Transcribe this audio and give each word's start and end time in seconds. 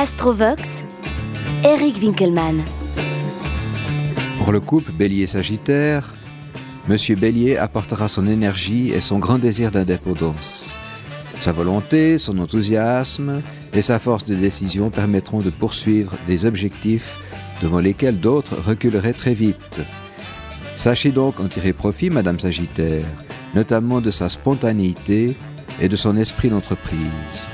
Astrovox, 0.00 0.82
Eric 1.62 1.98
Winkelmann. 2.00 2.64
Pour 4.38 4.50
le 4.50 4.58
couple 4.58 4.92
Bélier-Sagittaire, 4.92 6.14
Monsieur 6.88 7.16
Bélier 7.16 7.58
apportera 7.58 8.08
son 8.08 8.26
énergie 8.26 8.92
et 8.92 9.02
son 9.02 9.18
grand 9.18 9.38
désir 9.38 9.70
d'indépendance. 9.70 10.78
Sa 11.38 11.52
volonté, 11.52 12.16
son 12.16 12.38
enthousiasme 12.38 13.42
et 13.74 13.82
sa 13.82 13.98
force 13.98 14.24
de 14.24 14.36
décision 14.36 14.88
permettront 14.88 15.40
de 15.40 15.50
poursuivre 15.50 16.14
des 16.26 16.46
objectifs 16.46 17.18
devant 17.60 17.80
lesquels 17.80 18.20
d'autres 18.20 18.56
reculeraient 18.56 19.12
très 19.12 19.34
vite. 19.34 19.82
Sachez 20.76 21.10
donc 21.10 21.40
en 21.40 21.48
tirer 21.48 21.74
profit, 21.74 22.08
Madame 22.08 22.40
Sagittaire, 22.40 23.04
notamment 23.54 24.00
de 24.00 24.10
sa 24.10 24.30
spontanéité 24.30 25.36
et 25.78 25.90
de 25.90 25.96
son 25.96 26.16
esprit 26.16 26.48
d'entreprise. 26.48 27.48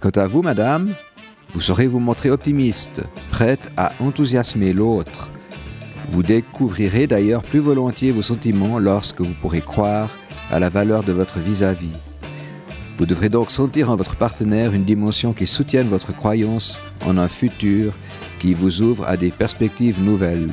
Quant 0.00 0.10
à 0.10 0.26
vous, 0.26 0.42
Madame, 0.42 0.92
vous 1.52 1.60
saurez 1.60 1.86
vous 1.86 2.00
montrer 2.00 2.30
optimiste, 2.30 3.02
prête 3.30 3.70
à 3.76 3.92
enthousiasmer 4.00 4.72
l'autre. 4.72 5.30
Vous 6.10 6.22
découvrirez 6.22 7.06
d'ailleurs 7.06 7.42
plus 7.42 7.60
volontiers 7.60 8.12
vos 8.12 8.22
sentiments 8.22 8.78
lorsque 8.78 9.20
vous 9.20 9.34
pourrez 9.40 9.62
croire 9.62 10.10
à 10.50 10.60
la 10.60 10.68
valeur 10.68 11.02
de 11.02 11.12
votre 11.12 11.38
vis-à-vis. 11.38 11.88
-vis. 11.88 12.16
Vous 12.96 13.04
devrez 13.04 13.28
donc 13.28 13.50
sentir 13.50 13.90
en 13.90 13.96
votre 13.96 14.16
partenaire 14.16 14.72
une 14.72 14.84
dimension 14.84 15.34
qui 15.34 15.46
soutienne 15.46 15.88
votre 15.88 16.14
croyance 16.14 16.80
en 17.04 17.18
un 17.18 17.28
futur 17.28 17.92
qui 18.38 18.54
vous 18.54 18.80
ouvre 18.80 19.06
à 19.06 19.16
des 19.18 19.30
perspectives 19.30 20.02
nouvelles. 20.02 20.50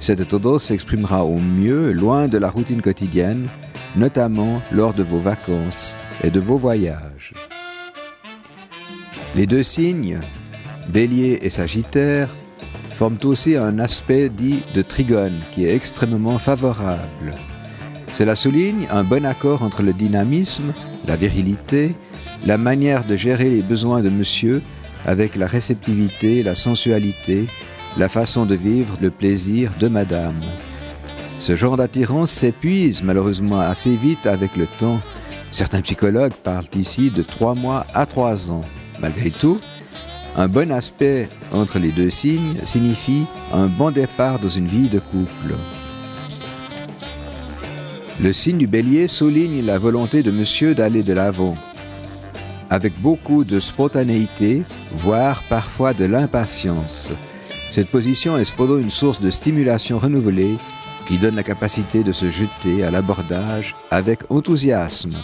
Cette 0.00 0.28
tendance 0.28 0.64
s'exprimera 0.64 1.24
au 1.24 1.38
mieux 1.38 1.92
loin 1.92 2.28
de 2.28 2.38
la 2.38 2.48
routine 2.48 2.80
quotidienne, 2.80 3.48
notamment 3.96 4.62
lors 4.72 4.94
de 4.94 5.02
vos 5.02 5.18
vacances 5.18 5.98
et 6.22 6.30
de 6.30 6.40
vos 6.40 6.56
voyages. 6.56 7.34
Les 9.36 9.46
deux 9.46 9.62
signes, 9.62 10.18
bélier 10.88 11.40
et 11.42 11.50
sagittaire, 11.50 12.34
forment 12.94 13.18
aussi 13.24 13.54
un 13.54 13.78
aspect 13.78 14.30
dit 14.30 14.62
de 14.74 14.80
trigone 14.80 15.42
qui 15.52 15.66
est 15.66 15.74
extrêmement 15.74 16.38
favorable. 16.38 17.32
Cela 18.14 18.34
souligne 18.34 18.88
un 18.90 19.04
bon 19.04 19.26
accord 19.26 19.62
entre 19.62 19.82
le 19.82 19.92
dynamisme, 19.92 20.72
la 21.06 21.16
virilité, 21.16 21.94
la 22.46 22.56
manière 22.56 23.04
de 23.04 23.14
gérer 23.14 23.50
les 23.50 23.60
besoins 23.60 24.00
de 24.00 24.08
monsieur 24.08 24.62
avec 25.04 25.36
la 25.36 25.46
réceptivité, 25.46 26.42
la 26.42 26.54
sensualité, 26.54 27.44
la 27.98 28.08
façon 28.08 28.46
de 28.46 28.54
vivre 28.54 28.96
le 29.02 29.10
plaisir 29.10 29.70
de 29.78 29.88
madame. 29.88 30.40
Ce 31.40 31.56
genre 31.56 31.76
d'attirance 31.76 32.30
s'épuise 32.30 33.02
malheureusement 33.02 33.60
assez 33.60 33.96
vite 33.96 34.26
avec 34.26 34.56
le 34.56 34.66
temps. 34.78 35.00
Certains 35.50 35.82
psychologues 35.82 36.32
parlent 36.42 36.64
ici 36.74 37.10
de 37.10 37.22
trois 37.22 37.54
mois 37.54 37.86
à 37.92 38.06
trois 38.06 38.50
ans. 38.50 38.64
Malgré 39.00 39.30
tout, 39.30 39.60
un 40.36 40.48
bon 40.48 40.70
aspect 40.70 41.28
entre 41.52 41.78
les 41.78 41.92
deux 41.92 42.10
signes 42.10 42.56
signifie 42.64 43.26
un 43.52 43.66
bon 43.66 43.90
départ 43.90 44.38
dans 44.38 44.48
une 44.48 44.66
vie 44.66 44.88
de 44.88 44.98
couple. 44.98 45.54
Le 48.20 48.32
signe 48.32 48.58
du 48.58 48.66
bélier 48.66 49.08
souligne 49.08 49.64
la 49.64 49.78
volonté 49.78 50.22
de 50.22 50.30
monsieur 50.30 50.74
d'aller 50.74 51.02
de 51.02 51.12
l'avant. 51.12 51.56
Avec 52.70 53.00
beaucoup 53.00 53.44
de 53.44 53.60
spontanéité, 53.60 54.64
voire 54.92 55.42
parfois 55.48 55.92
de 55.92 56.04
l'impatience. 56.04 57.12
Cette 57.70 57.90
position 57.90 58.38
est 58.38 58.46
cependant 58.46 58.78
une 58.78 58.90
source 58.90 59.20
de 59.20 59.30
stimulation 59.30 59.98
renouvelée 59.98 60.56
qui 61.06 61.18
donne 61.18 61.36
la 61.36 61.42
capacité 61.42 62.02
de 62.02 62.12
se 62.12 62.30
jeter 62.30 62.84
à 62.84 62.90
l'abordage 62.90 63.76
avec 63.90 64.20
enthousiasme. 64.30 65.14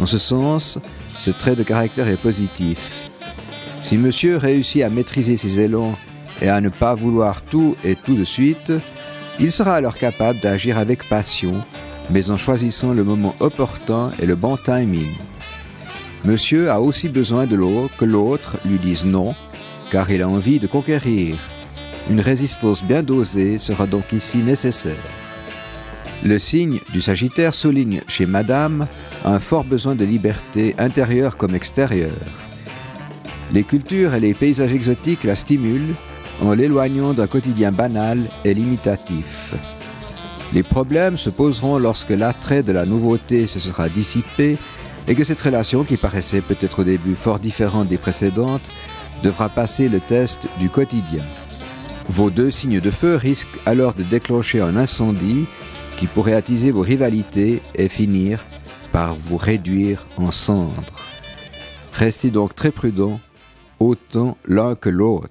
En 0.00 0.06
ce 0.06 0.18
sens, 0.18 0.78
ce 1.20 1.30
trait 1.30 1.54
de 1.54 1.62
caractère 1.62 2.08
est 2.08 2.16
positif. 2.16 3.10
Si 3.84 3.98
monsieur 3.98 4.38
réussit 4.38 4.82
à 4.82 4.88
maîtriser 4.88 5.36
ses 5.36 5.60
élans 5.60 5.94
et 6.40 6.48
à 6.48 6.60
ne 6.62 6.70
pas 6.70 6.94
vouloir 6.94 7.42
tout 7.42 7.76
et 7.84 7.94
tout 7.94 8.14
de 8.14 8.24
suite, 8.24 8.72
il 9.38 9.52
sera 9.52 9.74
alors 9.74 9.96
capable 9.96 10.40
d'agir 10.40 10.78
avec 10.78 11.08
passion, 11.08 11.62
mais 12.10 12.30
en 12.30 12.38
choisissant 12.38 12.94
le 12.94 13.04
moment 13.04 13.36
opportun 13.38 14.10
et 14.18 14.24
le 14.24 14.34
bon 14.34 14.56
timing. 14.56 15.14
Monsieur 16.24 16.70
a 16.70 16.80
aussi 16.80 17.08
besoin 17.08 17.46
de 17.46 17.54
l'eau 17.54 17.90
que 17.98 18.06
l'autre 18.06 18.56
lui 18.64 18.78
dise 18.78 19.04
non, 19.04 19.34
car 19.90 20.10
il 20.10 20.22
a 20.22 20.28
envie 20.28 20.58
de 20.58 20.66
conquérir. 20.66 21.36
Une 22.08 22.20
résistance 22.20 22.82
bien 22.82 23.02
dosée 23.02 23.58
sera 23.58 23.86
donc 23.86 24.12
ici 24.12 24.38
nécessaire. 24.38 25.19
Le 26.22 26.38
signe 26.38 26.80
du 26.92 27.00
Sagittaire 27.00 27.54
souligne 27.54 28.02
chez 28.06 28.26
Madame 28.26 28.86
un 29.24 29.38
fort 29.38 29.64
besoin 29.64 29.94
de 29.94 30.04
liberté 30.04 30.74
intérieure 30.78 31.38
comme 31.38 31.54
extérieure. 31.54 32.10
Les 33.54 33.64
cultures 33.64 34.14
et 34.14 34.20
les 34.20 34.34
paysages 34.34 34.74
exotiques 34.74 35.24
la 35.24 35.34
stimulent 35.34 35.94
en 36.42 36.52
l'éloignant 36.52 37.14
d'un 37.14 37.26
quotidien 37.26 37.72
banal 37.72 38.28
et 38.44 38.52
limitatif. 38.52 39.54
Les 40.52 40.62
problèmes 40.62 41.16
se 41.16 41.30
poseront 41.30 41.78
lorsque 41.78 42.10
l'attrait 42.10 42.62
de 42.62 42.72
la 42.72 42.84
nouveauté 42.84 43.46
se 43.46 43.58
sera 43.58 43.88
dissipé 43.88 44.58
et 45.08 45.14
que 45.14 45.24
cette 45.24 45.40
relation 45.40 45.84
qui 45.84 45.96
paraissait 45.96 46.42
peut-être 46.42 46.80
au 46.80 46.84
début 46.84 47.14
fort 47.14 47.38
différente 47.38 47.88
des 47.88 47.98
précédentes 47.98 48.70
devra 49.22 49.48
passer 49.48 49.88
le 49.88 50.00
test 50.00 50.48
du 50.58 50.68
quotidien. 50.68 51.24
Vos 52.08 52.30
deux 52.30 52.50
signes 52.50 52.80
de 52.80 52.90
feu 52.90 53.16
risquent 53.16 53.58
alors 53.64 53.94
de 53.94 54.02
déclencher 54.02 54.60
un 54.60 54.76
incendie 54.76 55.46
qui 56.00 56.06
pourrait 56.06 56.32
attiser 56.32 56.70
vos 56.70 56.80
rivalités 56.80 57.60
et 57.74 57.90
finir 57.90 58.42
par 58.90 59.14
vous 59.14 59.36
réduire 59.36 60.06
en 60.16 60.30
cendres. 60.30 60.98
Restez 61.92 62.30
donc 62.30 62.54
très 62.54 62.70
prudent, 62.70 63.20
autant 63.78 64.38
l'un 64.46 64.76
que 64.76 64.88
l'autre. 64.88 65.28